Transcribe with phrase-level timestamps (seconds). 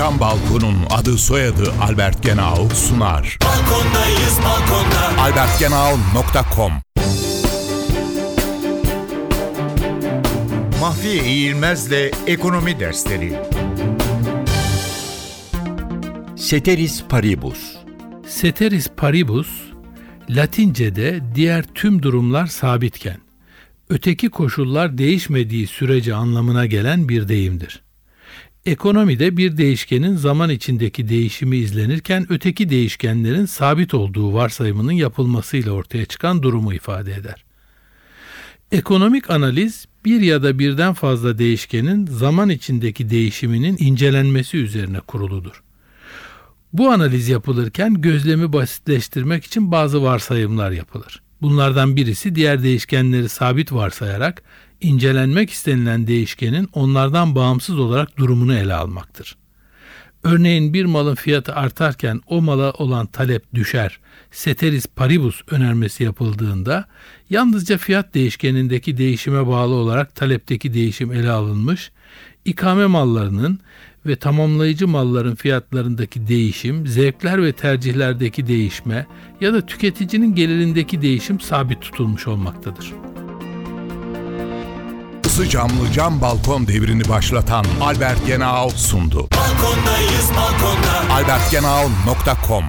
[0.00, 3.38] Cam Balkon'un adı soyadı Albert Genau sunar.
[3.44, 5.22] Balkondayız balkonda.
[5.22, 6.72] albertgenau.com
[10.80, 13.42] Mahfiye İğilmez'le Ekonomi Dersleri
[16.48, 17.76] Ceteris Paribus
[18.40, 19.48] Ceteris paribus,
[20.30, 23.18] Latince'de diğer tüm durumlar sabitken,
[23.88, 27.82] öteki koşullar değişmediği sürece anlamına gelen bir deyimdir.
[28.66, 36.42] Ekonomide bir değişkenin zaman içindeki değişimi izlenirken öteki değişkenlerin sabit olduğu varsayımının yapılmasıyla ortaya çıkan
[36.42, 37.44] durumu ifade eder.
[38.72, 45.62] Ekonomik analiz bir ya da birden fazla değişkenin zaman içindeki değişiminin incelenmesi üzerine kuruludur.
[46.72, 51.22] Bu analiz yapılırken gözlemi basitleştirmek için bazı varsayımlar yapılır.
[51.42, 54.42] Bunlardan birisi diğer değişkenleri sabit varsayarak
[54.80, 59.36] incelenmek istenilen değişkenin onlardan bağımsız olarak durumunu ele almaktır.
[60.22, 63.98] Örneğin bir malın fiyatı artarken o mala olan talep düşer.
[64.32, 66.84] Ceteris paribus önermesi yapıldığında
[67.30, 71.90] yalnızca fiyat değişkenindeki değişime bağlı olarak talepteki değişim ele alınmış,
[72.44, 73.60] ikame mallarının
[74.06, 79.06] ve tamamlayıcı malların fiyatlarındaki değişim, zevkler ve tercihlerdeki değişme
[79.40, 82.92] ya da tüketicinin gelirindeki değişim sabit tutulmuş olmaktadır.
[85.24, 89.28] Isı camlı cam balkon devrini başlatan Albert Genau sundu.
[89.36, 91.14] Balkondayız balkonda.
[91.14, 92.64] albertgenau.com